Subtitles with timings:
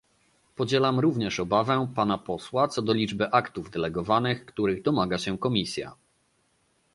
[0.55, 5.95] Podzielam również obawę pana posła co do liczby aktów delegowanych, których domaga się Komisja